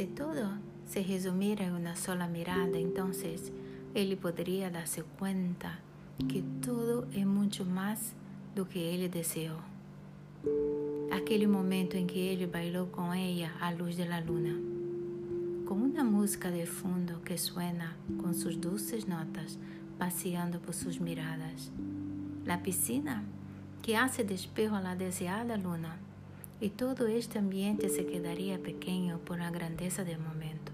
[0.00, 0.48] Se todo
[0.86, 3.52] se resumiera en una sola mirada, entonces
[3.94, 5.78] él podría darse cuenta
[6.26, 8.14] que todo es mucho más
[8.56, 9.58] do que ele deseou.
[11.12, 14.58] Aquele momento em que ele bailou com ela à luz da luna,
[15.66, 19.58] com uma música de fundo que suena com suas doces notas,
[19.98, 21.70] passeando por suas miradas.
[22.46, 23.22] La piscina
[23.82, 25.98] que hace despejo a la deseada luna,
[26.60, 30.72] e todo este ambiente se quedaria pequeno por la grandeza del momento.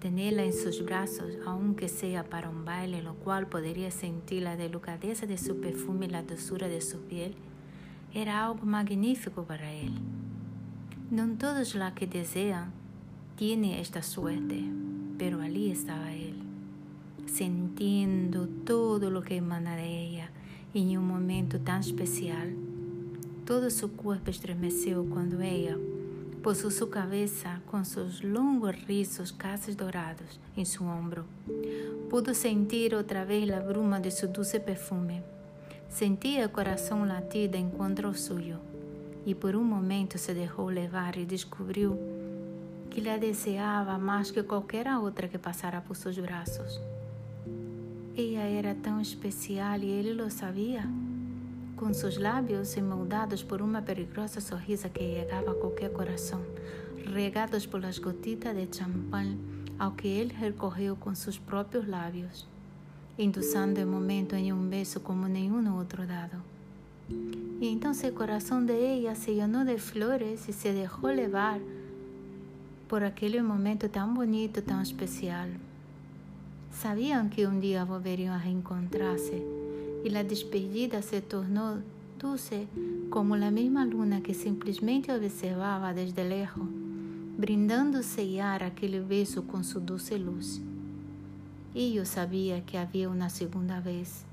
[0.00, 5.26] Tenerla en sus brazos, aunque sea para un baile, lo cual podría sentir la delicadeza
[5.26, 7.34] de su perfume y la dulzura de su piel,
[8.14, 9.92] era algo magnífico para él.
[11.10, 12.72] No todos los que desean
[13.36, 14.64] tienen esta suerte,
[15.18, 16.34] pero allí estaba él,
[17.26, 20.30] sintiendo todo lo que emana de ella
[20.72, 22.67] en un momento tan especial.
[23.48, 25.74] Todo su cuerpo estremeceu cuando ella
[26.42, 31.24] puso su cabeza con sus longos rizos casi dorados en su hombro.
[32.10, 35.22] Pudo sentir otra vez la bruma de su dulce perfume.
[35.88, 38.58] Sentía el corazón latir en contra suyo
[39.24, 41.98] y por un momento se dejó levar y descubrió
[42.90, 46.82] que la deseaba más que cualquier otra que pasara por sus brazos.
[48.14, 50.86] Ella era tan especial y él lo sabía.
[51.78, 56.42] Com seus lábios emoldados por uma perigosa sorrisa que chegava a qualquer coração,
[57.14, 59.38] regados pelas gotitas de champanhe
[59.78, 62.46] ao que ele recorreu com seus próprios lábios,
[63.16, 66.42] induzindo o momento em um beijo como nenhum outro dado.
[67.60, 71.60] E então seu coração de ela se llenou de flores e se deixou levar
[72.88, 75.46] por aquele momento tão bonito, tão especial.
[76.72, 79.57] Sabiam que um dia volveriam a reencontrar-se
[80.04, 81.82] y la despedida se tornó
[82.18, 82.66] dulce
[83.10, 86.66] como la misma luna que simplesmente observaba desde lejos,
[87.36, 90.60] brindando sellar aquele beso com sua dulce luz.
[91.74, 94.24] E eu sabia que havia uma segunda vez,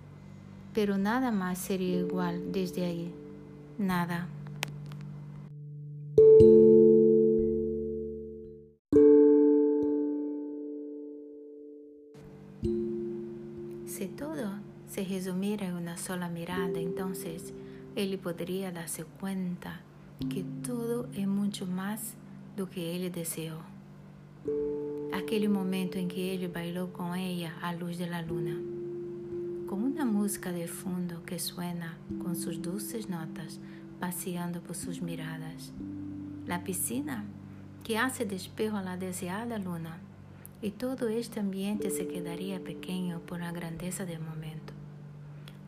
[0.73, 3.13] pero nada mais seria igual desde aí.
[3.77, 4.27] Nada.
[13.85, 17.53] Se todo se resumiera en una sola mirada, entonces
[17.95, 19.81] él podría darse cuenta
[20.29, 22.15] que todo es mucho más
[22.55, 23.57] do que él deseó.
[25.13, 28.55] Aquele momento em que ele bailou com ela à luz da luna,
[29.67, 33.59] com uma música de fundo que suena com suas doces notas,
[33.99, 35.73] passeando por suas miradas.
[36.45, 37.25] La piscina
[37.83, 39.99] que hace despejo a la deseada luna,
[40.61, 44.75] e todo este ambiente se quedaria pequeno por la grandeza del momento.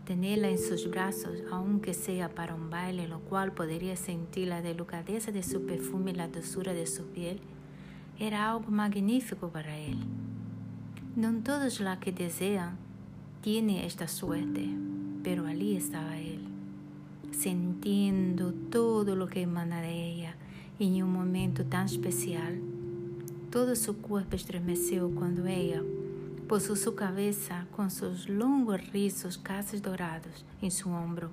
[0.08, 5.34] tenerla en sus brazos, aunque sea para un baile, lo cual podría sentir la delicadeza
[5.34, 7.42] de su perfume y la dulzura de su piel,
[8.18, 9.98] era algo magnífico para él.
[11.18, 12.78] No todos los que desean
[13.42, 14.70] tienen esta suerte,
[15.24, 16.40] pero allí estaba él,
[17.32, 20.36] sintiendo todo lo que emana de ella
[20.80, 22.62] en un momento tan especial.
[23.52, 25.82] Todo su cuerpo estremeció cuando ella
[26.50, 31.30] puso su cabeza con sus longos rizos casi dorados en su hombro.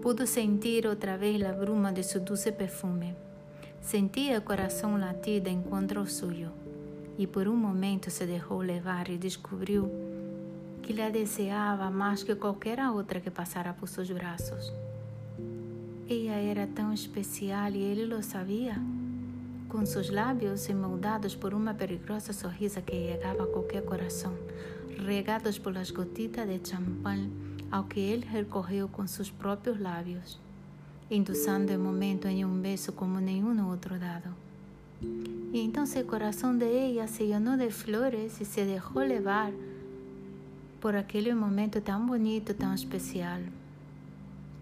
[0.00, 3.14] Pudo sentir otra vez la bruma de su dulce perfume.
[3.82, 6.50] Sentía el corazón latido en contra el suyo
[7.18, 9.90] y por un momento se dejó levar y descubrió
[10.82, 14.72] que la deseaba más que cualquier otra que pasara por sus brazos.
[16.08, 18.80] Ella era tan especial y él lo sabía.
[19.74, 24.32] Com seus lábios emoldados por uma perigosa sorrisa que chegava a qualquer coração,
[25.04, 27.28] regados pelas gotitas de champanhe
[27.72, 30.38] ao que ele recorreu com seus próprios lábios,
[31.10, 34.32] induzindo o momento em um beijo como nenhum outro dado.
[35.52, 39.50] E então seu coração de ela se llenou de flores e se deixou levar
[40.80, 43.40] por aquele momento tão bonito, tão especial.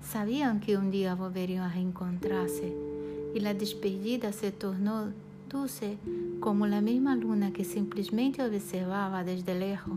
[0.01, 2.92] Sabiam que um dia volveriam a reencontrar-se
[3.35, 5.13] y la despedida se tornó
[5.49, 5.99] dulce
[6.41, 9.97] como la misma luna que simplesmente observaba desde lejos,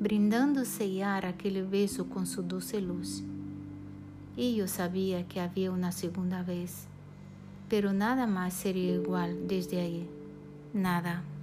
[0.00, 3.22] brindando sellar aquele beso com sua dulce luz.
[4.36, 6.88] E eu sabia que havia uma segunda vez,
[7.68, 10.08] pero nada mais seria igual desde aí.
[10.72, 11.33] Nada.